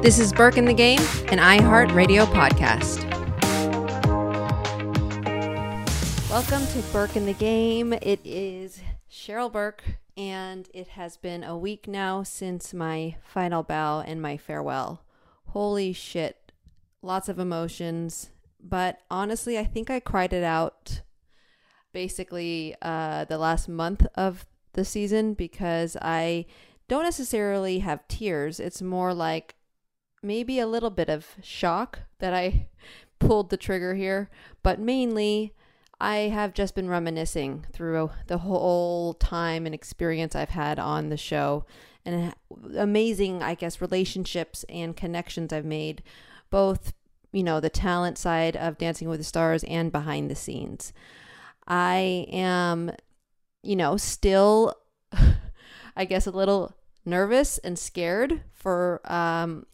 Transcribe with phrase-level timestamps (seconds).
[0.00, 3.04] This is Burke in the Game, an iHeart Radio podcast.
[6.30, 7.92] Welcome to Burke in the Game.
[7.92, 9.84] It is Cheryl Burke,
[10.16, 15.02] and it has been a week now since my final bow and my farewell.
[15.48, 16.52] Holy shit.
[17.02, 18.30] Lots of emotions,
[18.62, 21.02] but honestly, I think I cried it out
[21.92, 26.46] basically uh, the last month of the season because I
[26.88, 28.58] don't necessarily have tears.
[28.58, 29.54] It's more like
[30.22, 32.68] maybe a little bit of shock that I
[33.18, 34.30] pulled the trigger here,
[34.62, 35.54] but mainly
[36.00, 41.16] I have just been reminiscing through the whole time and experience I've had on the
[41.16, 41.66] show
[42.04, 42.34] and
[42.76, 46.02] amazing, I guess, relationships and connections I've made,
[46.50, 46.94] both,
[47.32, 50.92] you know, the talent side of Dancing with the Stars and behind the scenes.
[51.66, 52.92] I am,
[53.62, 54.74] you know, still,
[55.96, 56.74] I guess, a little
[57.08, 59.66] nervous and scared for um,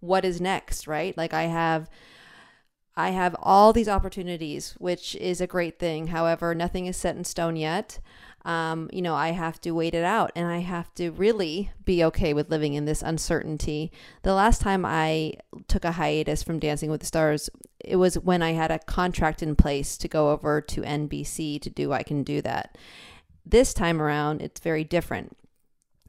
[0.00, 1.16] what is next, right?
[1.16, 1.88] Like I have
[2.96, 6.08] I have all these opportunities, which is a great thing.
[6.08, 8.00] However, nothing is set in stone yet.
[8.44, 12.02] Um, you know, I have to wait it out and I have to really be
[12.04, 13.92] okay with living in this uncertainty.
[14.22, 15.34] The last time I
[15.68, 19.42] took a hiatus from Dancing with the Stars, it was when I had a contract
[19.42, 22.78] in place to go over to NBC to do I Can Do That.
[23.44, 25.36] This time around, it's very different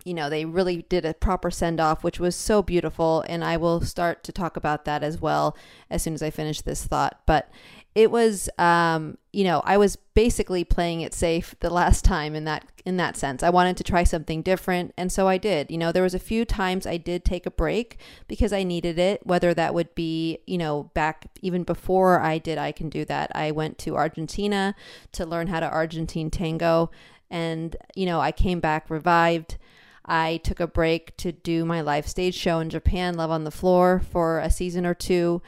[0.05, 3.23] you know, they really did a proper send off, which was so beautiful.
[3.27, 5.55] And I will start to talk about that as well
[5.89, 7.21] as soon as I finish this thought.
[7.25, 7.49] But
[7.93, 12.45] it was, um, you know, I was basically playing it safe the last time in
[12.45, 13.43] that in that sense.
[13.43, 15.69] I wanted to try something different, and so I did.
[15.69, 17.97] You know, there was a few times I did take a break
[18.27, 19.25] because I needed it.
[19.27, 23.31] Whether that would be, you know, back even before I did, I can do that.
[23.35, 24.73] I went to Argentina
[25.11, 26.91] to learn how to Argentine tango,
[27.29, 29.57] and you know, I came back revived.
[30.05, 33.51] I took a break to do my live stage show in Japan, Love on the
[33.51, 35.41] Floor, for a season or two.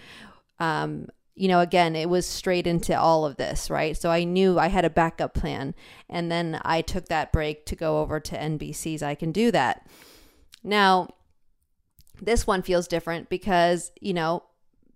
[0.59, 3.97] Um, you know, again, it was straight into all of this, right?
[3.97, 5.73] So I knew I had a backup plan.
[6.09, 9.87] And then I took that break to go over to NBC's I Can Do That.
[10.63, 11.09] Now,
[12.21, 14.43] this one feels different because, you know,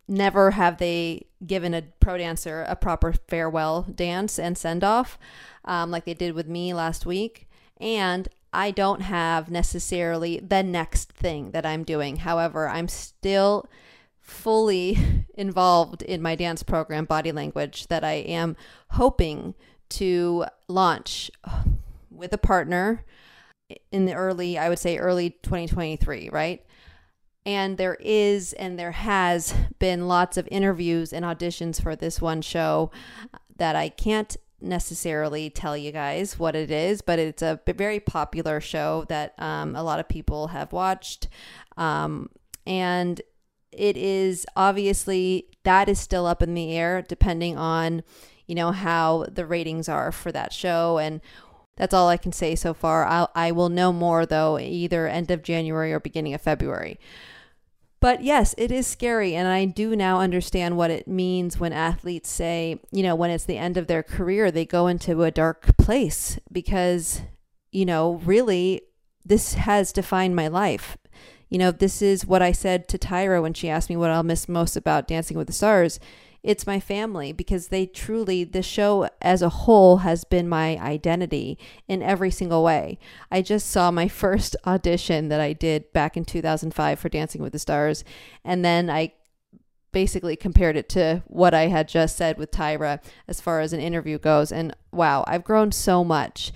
[0.08, 5.20] never have they given a pro dancer a proper farewell dance and send off
[5.66, 7.50] um, like they did with me last week.
[7.80, 12.16] And I don't have necessarily the next thing that I'm doing.
[12.18, 13.70] However, I'm still
[14.20, 14.98] fully
[15.36, 18.58] involved in my dance program, Body Language, that I am
[18.90, 19.54] hoping
[19.90, 21.30] to launch
[22.10, 23.06] with a partner
[23.92, 26.66] in the early, I would say early 2023, right?
[27.46, 32.42] And there is and there has been lots of interviews and auditions for this one
[32.42, 32.90] show
[33.56, 38.60] that I can't necessarily tell you guys what it is, but it's a very popular
[38.60, 41.28] show that um, a lot of people have watched.
[41.78, 42.30] Um,
[42.66, 43.22] and
[43.72, 48.04] it is obviously that is still up in the air depending on,
[48.48, 50.98] you know, how the ratings are for that show.
[50.98, 51.22] And
[51.76, 53.06] that's all I can say so far.
[53.06, 57.00] I'll, I will know more though, either end of January or beginning of February.
[58.00, 59.36] But yes, it is scary.
[59.36, 63.46] And I do now understand what it means when athletes say, you know, when it's
[63.46, 67.22] the end of their career, they go into a dark place because
[67.72, 68.82] you know, really,
[69.26, 70.98] this has defined my life.
[71.50, 74.24] You know, this is what I said to Tyra when she asked me what I'll
[74.24, 76.00] miss most about Dancing with the Stars.
[76.48, 81.60] It's my family because they truly, the show as a whole has been my identity
[81.90, 83.00] in every single way.
[83.30, 87.52] I just saw my first audition that I did back in 2005 for Dancing with
[87.52, 88.06] the Stars.
[88.46, 89.12] And then I
[89.92, 93.82] basically compared it to what I had just said with Tyra as far as an
[93.82, 94.50] interview goes.
[94.50, 96.54] And wow, I've grown so much.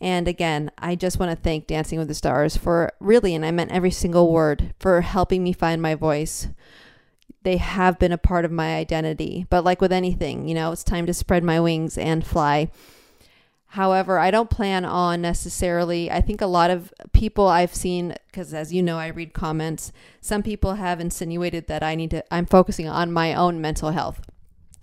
[0.00, 3.50] And again, I just want to thank Dancing with the Stars for really, and I
[3.50, 6.48] meant every single word, for helping me find my voice.
[7.42, 9.46] They have been a part of my identity.
[9.48, 12.70] But like with anything, you know, it's time to spread my wings and fly.
[13.74, 16.10] However, I don't plan on necessarily.
[16.10, 19.92] I think a lot of people I've seen, because as you know, I read comments,
[20.20, 24.22] some people have insinuated that I need to, I'm focusing on my own mental health.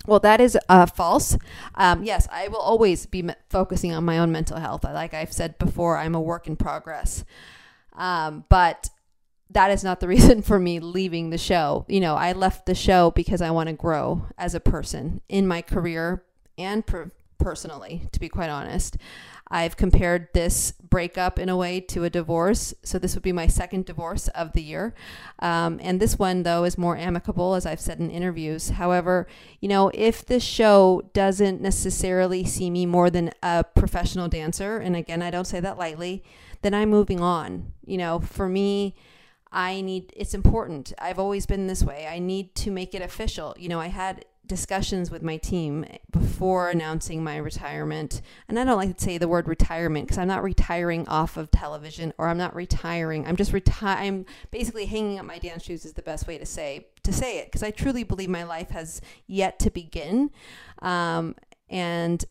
[0.06, 1.36] Well, that is uh, false.
[1.74, 4.84] Um, yes, I will always be me- focusing on my own mental health.
[4.84, 7.26] Like I've said before, I'm a work in progress.
[7.92, 8.88] Um, but
[9.50, 11.84] that is not the reason for me leaving the show.
[11.88, 15.46] You know, I left the show because I want to grow as a person in
[15.46, 16.24] my career
[16.56, 18.96] and per- personally, to be quite honest.
[19.50, 22.74] I've compared this breakup in a way to a divorce.
[22.82, 24.94] So this would be my second divorce of the year.
[25.38, 28.70] Um, and this one, though, is more amicable, as I've said in interviews.
[28.70, 29.26] However,
[29.60, 34.94] you know, if this show doesn't necessarily see me more than a professional dancer, and
[34.94, 36.22] again, I don't say that lightly,
[36.60, 37.72] then I'm moving on.
[37.86, 38.96] You know, for me,
[39.50, 40.92] I need, it's important.
[40.98, 42.06] I've always been this way.
[42.06, 43.54] I need to make it official.
[43.58, 48.22] You know, I had discussions with my team before announcing my retirement.
[48.48, 51.50] And I don't like to say the word retirement because I'm not retiring off of
[51.50, 53.26] television or I'm not retiring.
[53.26, 56.46] I'm just reti- I'm basically hanging up my dance shoes is the best way to
[56.46, 60.30] say to say it because I truly believe my life has yet to begin.
[60.80, 61.36] Um,
[61.68, 62.24] and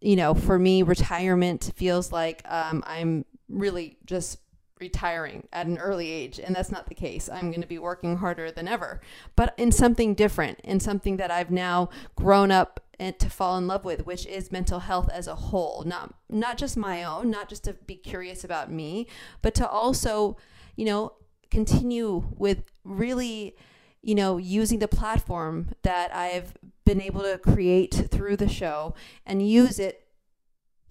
[0.00, 4.38] you know, for me, retirement feels like um, I'm really just
[4.80, 5.80] retiring at an mm.
[5.82, 7.28] early age and that's not the case.
[7.28, 9.00] I'm going to be working harder than ever.
[9.36, 13.66] But in something different in something that i've now grown up and to fall in
[13.66, 15.82] love with which is mental health as a whole.
[15.86, 19.06] Not not just my own not just to be curious about me
[19.42, 20.36] but to also
[20.76, 21.12] you know
[21.50, 23.56] continue with really
[24.02, 26.54] you know using the platform that i've
[26.84, 28.94] been able to create through the show
[29.26, 30.06] and use it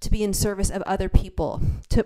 [0.01, 2.05] to be in service of other people to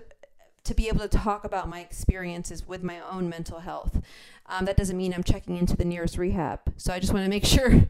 [0.64, 4.00] to be able to talk about my experiences with my own mental health.
[4.46, 6.60] Um, that doesn't mean I'm checking into the nearest rehab.
[6.76, 7.88] So I just want to make sure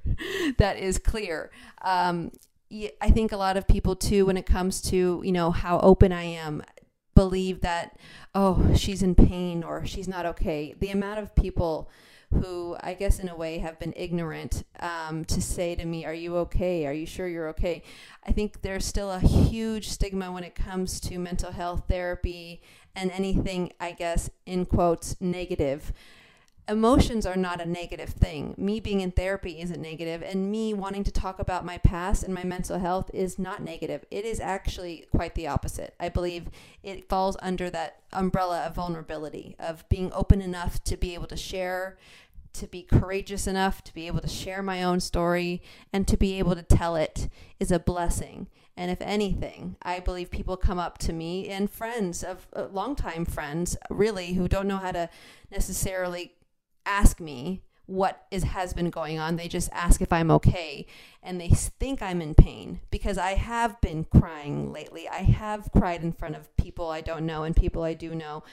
[0.59, 1.51] that is clear.
[1.83, 2.33] Um,
[3.01, 6.13] I think a lot of people too, when it comes to you know how open
[6.13, 6.63] I am,
[7.15, 7.99] believe that
[8.35, 10.75] oh she's in pain or she's not okay.
[10.79, 11.91] The amount of people
[12.33, 16.15] who I guess in a way have been ignorant um, to say to me, Are
[16.15, 16.87] you okay?
[16.87, 17.83] Are you sure you're okay?
[18.27, 22.63] I think there's still a huge stigma when it comes to mental health therapy
[22.95, 25.93] and anything, I guess, in quotes, negative.
[26.69, 28.55] Emotions are not a negative thing.
[28.57, 32.33] Me being in therapy isn't negative, and me wanting to talk about my past and
[32.33, 34.05] my mental health is not negative.
[34.13, 35.95] It is actually quite the opposite.
[35.99, 36.47] I believe
[36.85, 41.37] it falls under that umbrella of vulnerability, of being open enough to be able to
[41.37, 41.99] share
[42.53, 46.39] to be courageous enough to be able to share my own story and to be
[46.39, 48.47] able to tell it is a blessing.
[48.77, 53.25] And if anything, I believe people come up to me and friends of uh, longtime
[53.25, 55.09] friends, really, who don't know how to
[55.51, 56.35] necessarily
[56.87, 59.37] ask me what is has been going on.
[59.37, 60.87] They just ask if I'm okay,
[61.23, 65.09] and they think I'm in pain because I have been crying lately.
[65.09, 68.45] I have cried in front of people I don't know and people I do know.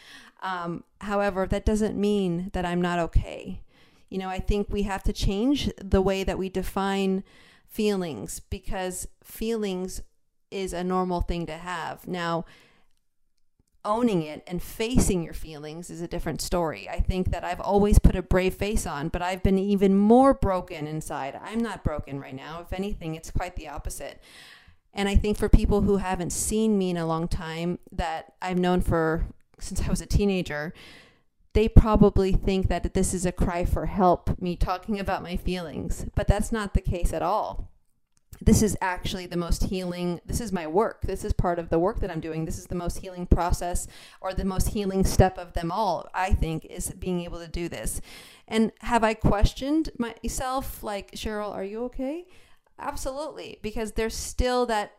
[0.41, 3.61] Um, however, that doesn't mean that I'm not okay.
[4.09, 7.23] You know, I think we have to change the way that we define
[7.67, 10.01] feelings because feelings
[10.49, 12.07] is a normal thing to have.
[12.07, 12.45] Now,
[13.85, 16.89] owning it and facing your feelings is a different story.
[16.89, 20.33] I think that I've always put a brave face on, but I've been even more
[20.33, 21.39] broken inside.
[21.41, 22.61] I'm not broken right now.
[22.61, 24.21] If anything, it's quite the opposite.
[24.93, 28.59] And I think for people who haven't seen me in a long time that I've
[28.59, 29.25] known for
[29.59, 30.73] since I was a teenager,
[31.53, 36.05] they probably think that this is a cry for help, me talking about my feelings,
[36.15, 37.68] but that's not the case at all.
[38.41, 40.21] This is actually the most healing.
[40.25, 41.01] This is my work.
[41.01, 42.45] This is part of the work that I'm doing.
[42.45, 43.87] This is the most healing process
[44.21, 47.67] or the most healing step of them all, I think, is being able to do
[47.67, 47.99] this.
[48.47, 52.27] And have I questioned myself, like, Cheryl, are you okay?
[52.79, 54.93] Absolutely, because there's still that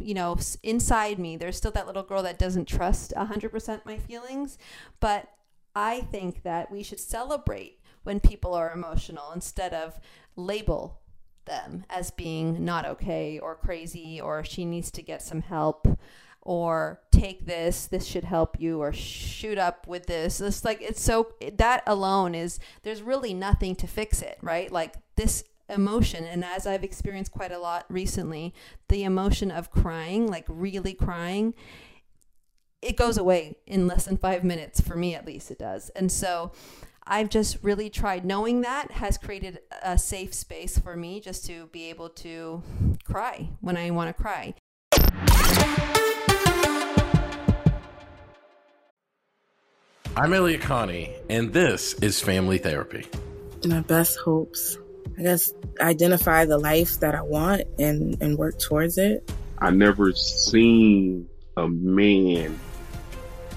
[0.00, 4.58] you know, inside me, there's still that little girl that doesn't trust 100% my feelings.
[5.00, 5.28] But
[5.74, 10.00] I think that we should celebrate when people are emotional instead of
[10.34, 11.01] label
[11.44, 15.86] them as being not okay or crazy or she needs to get some help
[16.40, 20.40] or take this this should help you or shoot up with this.
[20.40, 24.70] It's like it's so that alone is there's really nothing to fix it right?
[24.70, 28.52] Like this emotion and as i've experienced quite a lot recently
[28.88, 31.54] the emotion of crying like really crying
[32.82, 35.88] it goes away in less than five minutes for me at least it does.
[35.90, 36.50] And so
[37.06, 41.66] i've just really tried knowing that has created a safe space for me just to
[41.66, 42.62] be able to
[43.04, 44.54] cry when i want to cry
[50.14, 53.06] I'm Elliott Connie, and this is Family Therapy.
[53.64, 54.76] My best hopes.
[55.18, 59.32] I guess identify the life that I want and, and work towards it.
[59.58, 62.60] I never seen a man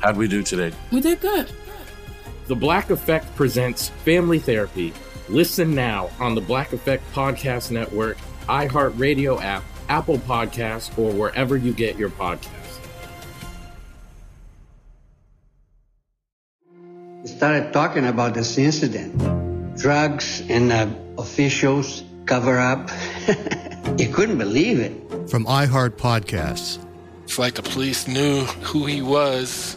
[0.00, 0.72] how'd we do today?
[0.90, 1.50] We did good.
[2.46, 4.92] The Black Effect presents Family Therapy.
[5.28, 11.72] Listen now on the Black Effect Podcast Network, iHeartRadio app, Apple Podcasts, or wherever you
[11.72, 12.50] get your podcasts.
[17.22, 19.78] We started talking about this incident.
[19.78, 20.88] Drugs and uh,
[21.18, 22.90] officials cover up.
[23.98, 25.30] you couldn't believe it.
[25.30, 26.84] From iHeart Podcasts.
[27.24, 29.76] It's like the police knew who he was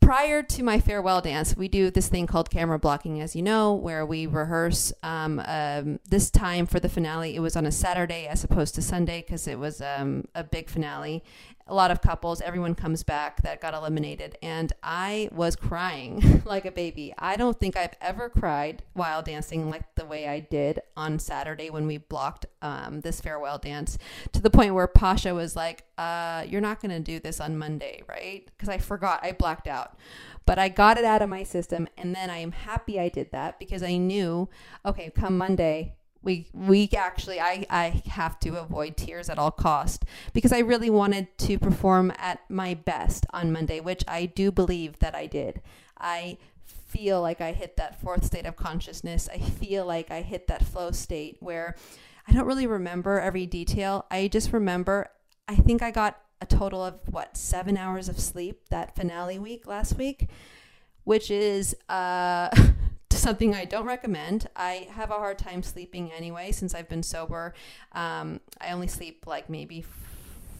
[0.00, 3.74] prior to my farewell dance, we do this thing called camera blocking, as you know,
[3.74, 4.92] where we rehearse.
[5.02, 8.82] Um, um, this time for the finale, it was on a Saturday as opposed to
[8.82, 11.22] Sunday because it was um, a big finale.
[11.70, 16.64] A lot of couples, everyone comes back that got eliminated, and I was crying like
[16.64, 17.12] a baby.
[17.18, 21.68] I don't think I've ever cried while dancing like the way I did on Saturday
[21.68, 23.98] when we blocked um, this farewell dance
[24.32, 27.58] to the point where Pasha was like, uh, You're not going to do this on
[27.58, 28.46] Monday, right?
[28.46, 29.96] Because I forgot, I blacked out
[30.46, 33.32] but I got it out of my system and then I am happy I did
[33.32, 34.48] that because I knew
[34.86, 35.96] okay come Monday
[36.28, 40.04] we we actually I I have to avoid tears at all cost
[40.34, 44.98] because I really wanted to perform at my best on Monday which I do believe
[44.98, 45.62] that I did.
[45.96, 49.30] I feel like I hit that fourth state of consciousness.
[49.32, 51.76] I feel like I hit that flow state where
[52.26, 54.04] I don't really remember every detail.
[54.10, 55.08] I just remember
[55.48, 59.66] I think I got a total of what seven hours of sleep that finale week
[59.66, 60.28] last week,
[61.04, 62.50] which is uh,
[63.18, 64.48] something I don't recommend.
[64.56, 67.54] I have a hard time sleeping anyway since I've been sober.
[67.92, 69.84] Um, I only sleep like maybe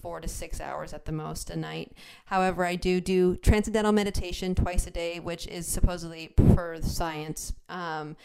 [0.03, 1.93] four to six hours at the most a night.
[2.27, 7.53] However, I do do transcendental meditation twice a day, which is supposedly per science.
[7.69, 8.17] Um,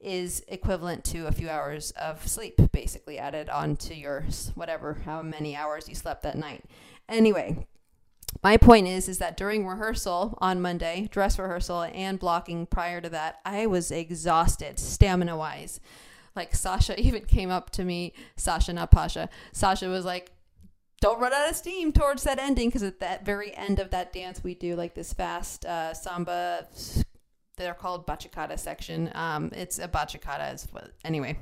[0.00, 5.22] is equivalent to a few hours of sleep, basically added on to your whatever, how
[5.22, 6.64] many hours you slept that night.
[7.08, 7.66] Anyway,
[8.42, 13.08] my point is is that during rehearsal on Monday, dress rehearsal and blocking prior to
[13.10, 15.80] that, I was exhausted stamina wise.
[16.36, 19.28] Like Sasha even came up to me, Sasha not Pasha.
[19.52, 20.30] Sasha was like,
[21.00, 24.12] "Don't run out of steam towards that ending because at that very end of that
[24.12, 26.66] dance we do like this fast uh, samba
[27.58, 29.10] they're called bachata section.
[29.14, 30.64] Um, it's a bachata.
[31.04, 31.38] Anyway,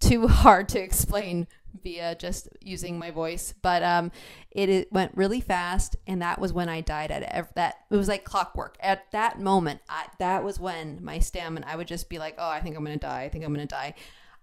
[0.00, 1.46] too hard to explain
[1.82, 4.10] via just using my voice, but um,
[4.50, 7.10] it, it went really fast, and that was when I died.
[7.10, 8.76] At ev- that, it was like clockwork.
[8.80, 11.66] At that moment, I, that was when my stamina.
[11.68, 13.22] I would just be like, "Oh, I think I'm gonna die.
[13.22, 13.94] I think I'm gonna die."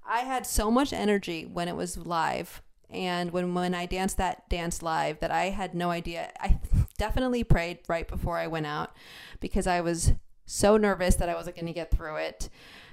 [0.07, 4.47] I had so much energy when it was live, and when when I danced that
[4.49, 6.31] dance live, that I had no idea.
[6.39, 6.59] I
[6.97, 8.95] definitely prayed right before I went out
[9.39, 10.13] because I was
[10.45, 12.49] so nervous that I wasn't to get through it.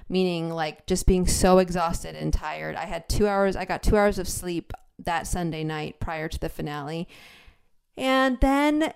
[0.07, 2.75] Meaning, like, just being so exhausted and tired.
[2.75, 6.39] I had two hours, I got two hours of sleep that Sunday night prior to
[6.39, 7.07] the finale.
[7.97, 8.93] And then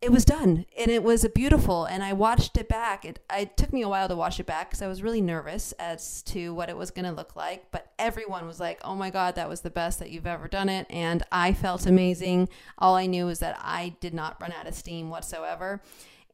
[0.00, 3.72] it was done and it was beautiful and i watched it back it, it took
[3.72, 6.70] me a while to watch it back because i was really nervous as to what
[6.70, 9.60] it was going to look like but everyone was like oh my god that was
[9.60, 12.48] the best that you've ever done it and i felt amazing
[12.78, 15.82] all i knew was that i did not run out of steam whatsoever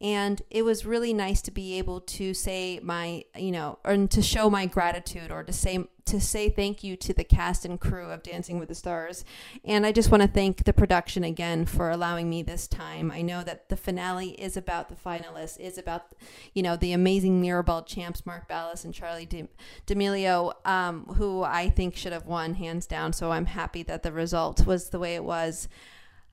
[0.00, 4.20] and it was really nice to be able to say my you know and to
[4.20, 8.10] show my gratitude or to say to say thank you to the cast and crew
[8.10, 9.24] of dancing with the stars.
[9.64, 13.10] And i just want to thank the production again for allowing me this time.
[13.10, 16.12] I know that the finale is about the finalists is about
[16.52, 19.48] you know the amazing mirrorball champs mark ballas and charli
[19.86, 23.12] d'amelio um, who i think should have won hands down.
[23.12, 25.68] So i'm happy that the result was the way it was.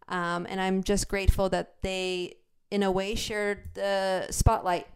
[0.09, 2.35] Um, and i'm just grateful that they
[2.73, 4.87] in a way shared the spotlight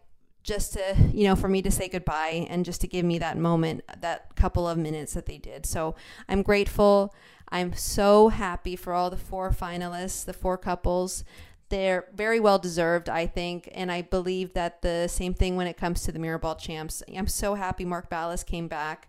[0.42, 3.38] just to you know for me to say goodbye and just to give me that
[3.38, 5.64] moment that couple of minutes that they did.
[5.64, 5.94] So
[6.28, 7.14] i'm grateful.
[7.50, 11.22] I'm so happy for all the four finalists the four couples.
[11.68, 15.76] They're very well deserved i think and i believe that the same thing when it
[15.76, 17.04] comes to the mirrorball champs.
[17.16, 19.08] I'm so happy mark ballas came back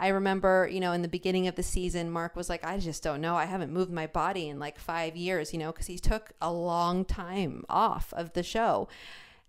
[0.00, 3.02] I remember, you know, in the beginning of the season, Mark was like, I just
[3.02, 3.36] don't know.
[3.36, 6.50] I haven't moved my body in like five years, you know, because he took a
[6.50, 8.88] long time off of the show.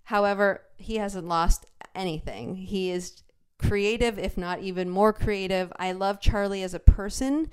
[0.03, 2.57] However, he hasn't lost anything.
[2.57, 3.23] He is
[3.57, 5.71] creative, if not even more creative.
[5.79, 7.49] I love Charli as a person.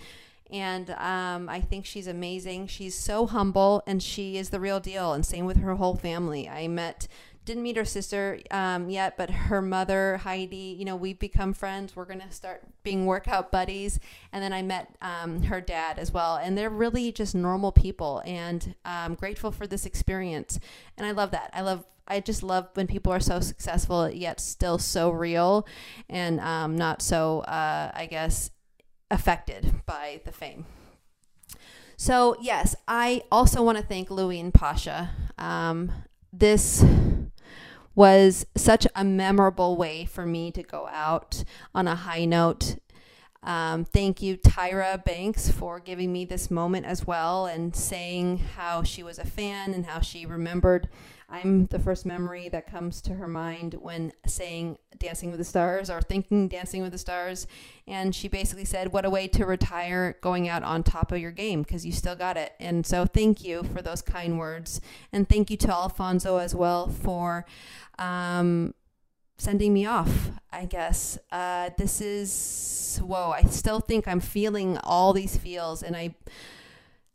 [0.50, 2.66] And um, I think she's amazing.
[2.66, 5.12] She's so humble and she is the real deal.
[5.12, 6.48] And same with her whole family.
[6.48, 7.06] I met
[7.48, 11.96] didn't meet her sister um, yet, but her mother, Heidi, you know, we've become friends.
[11.96, 13.98] We're going to start being workout buddies.
[14.34, 16.36] And then I met um, her dad as well.
[16.36, 20.60] And they're really just normal people and I'm grateful for this experience.
[20.98, 21.50] And I love that.
[21.54, 25.66] I love I just love when people are so successful yet still so real
[26.08, 28.50] and um, not so, uh, I guess,
[29.10, 30.64] affected by the fame.
[31.96, 35.10] So, yes, I also want to thank Louie and Pasha.
[35.36, 35.92] Um,
[36.32, 36.82] this
[37.98, 41.42] was such a memorable way for me to go out
[41.74, 42.76] on a high note.
[43.42, 48.84] Um, thank you, Tyra Banks, for giving me this moment as well and saying how
[48.84, 50.88] she was a fan and how she remembered
[51.30, 55.90] I'm the first memory that comes to her mind when saying Dancing with the Stars
[55.90, 57.46] or thinking Dancing with the Stars.
[57.86, 61.30] And she basically said, What a way to retire going out on top of your
[61.30, 62.54] game because you still got it.
[62.58, 64.80] And so thank you for those kind words.
[65.12, 67.44] And thank you to Alfonso as well for.
[67.98, 68.74] Um,
[69.38, 71.18] sending me off, I guess.
[71.30, 76.14] Uh, this is, whoa, I still think I'm feeling all these feels, and I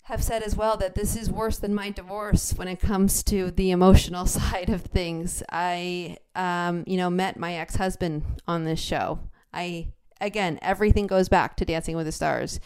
[0.04, 3.52] have said as well that this is worse than my divorce when it comes to
[3.52, 5.42] the emotional side of things.
[5.50, 9.20] I, um, you know, met my ex husband on this show.
[9.54, 9.88] I,
[10.20, 12.60] again, everything goes back to Dancing with the Stars.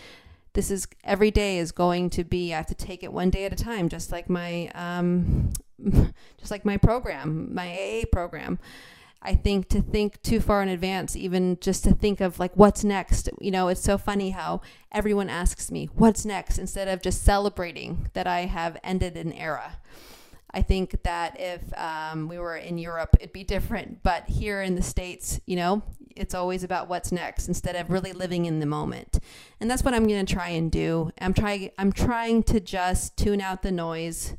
[0.54, 2.54] This is every day is going to be.
[2.54, 5.52] I have to take it one day at a time, just like my, um,
[6.40, 8.58] just like my program, my AA program.
[9.22, 12.84] I think to think too far in advance, even just to think of like what's
[12.84, 13.30] next.
[13.42, 18.10] You know, it's so funny how everyone asks me, what's next, instead of just celebrating
[18.14, 19.80] that I have ended an era.
[20.52, 24.02] I think that if um, we were in Europe, it'd be different.
[24.02, 25.84] But here in the States, you know,
[26.16, 29.20] it's always about what's next instead of really living in the moment.
[29.60, 31.12] And that's what I'm going to try and do.
[31.20, 34.36] I'm trying, I'm trying to just tune out the noise,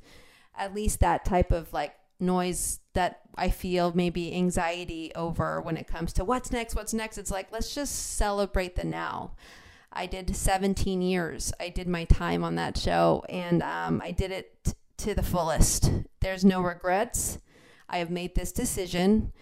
[0.57, 5.87] at least that type of like noise that I feel maybe anxiety over when it
[5.87, 7.19] comes to what's next, what's next.
[7.19, 9.33] It's like, let's just celebrate the now.
[9.93, 11.53] I did 17 years.
[11.59, 15.23] I did my time on that show and um, I did it t- to the
[15.23, 15.93] fullest.
[16.21, 17.39] There's no regrets.
[17.89, 19.33] I have made this decision.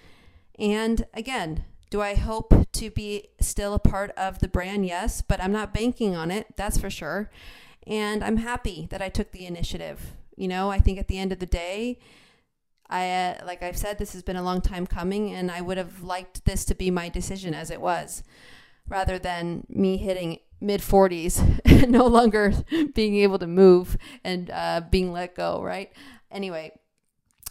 [0.58, 4.86] And again, do I hope to be still a part of the brand?
[4.86, 7.30] Yes, but I'm not banking on it, that's for sure.
[7.86, 10.12] And I'm happy that I took the initiative.
[10.36, 11.98] You know, I think at the end of the day,
[12.88, 15.77] I uh, like I've said this has been a long time coming and I would
[15.77, 18.22] have liked this to be my decision as it was
[18.88, 22.53] rather than me hitting mid 40s no longer
[22.94, 25.92] being able to move and uh, being let go, right?
[26.31, 26.72] Anyway,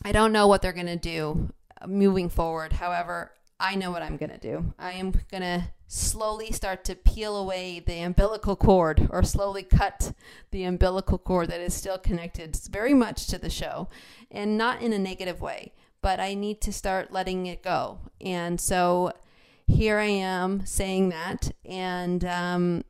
[0.03, 1.51] I don't know what they're going to do
[1.87, 2.73] moving forward.
[2.73, 4.73] However, I know what I'm going to do.
[4.77, 10.13] I am going to slowly start to peel away the umbilical cord or slowly cut
[10.51, 13.87] the umbilical cord that is still connected very much to the show
[14.29, 17.99] and not in a negative way, but I need to start letting it go.
[18.19, 19.13] And so
[19.67, 21.51] here I am saying that.
[21.63, 22.83] And um,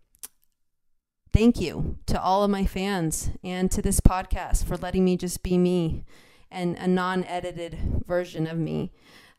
[1.32, 5.44] thank you to all of my fans and to this podcast for letting me just
[5.44, 6.06] be me
[6.50, 8.92] and a non edited version of me.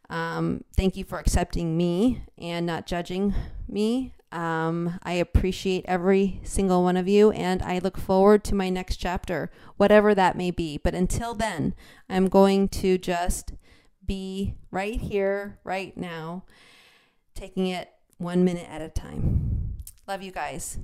[0.08, 3.34] Um, thank you for accepting me and not judging
[3.68, 4.14] me.
[4.32, 8.96] Um, I appreciate every single one of you, and I look forward to my next
[8.96, 10.78] chapter, whatever that may be.
[10.78, 11.74] But until then,
[12.08, 13.52] I'm going to just
[14.04, 16.44] be right here, right now,
[17.34, 19.76] taking it one minute at a time.
[20.06, 20.78] Love you guys.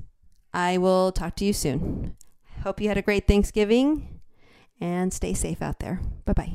[0.53, 2.17] I will talk to you soon.
[2.63, 4.21] Hope you had a great Thanksgiving
[4.81, 6.01] and stay safe out there.
[6.25, 6.53] Bye bye.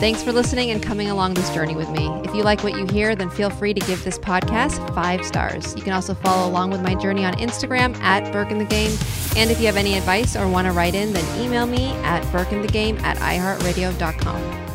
[0.00, 2.08] Thanks for listening and coming along this journey with me.
[2.24, 5.74] If you like what you hear, then feel free to give this podcast five stars.
[5.76, 8.96] You can also follow along with my journey on Instagram at Burke in the Game.
[9.36, 12.22] And if you have any advice or want to write in, then email me at
[12.32, 14.66] burkeinthegame at iheartradio.com.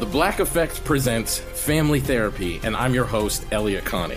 [0.00, 4.16] The Black Effect presents Family Therapy, and I'm your host, Elliott Connie.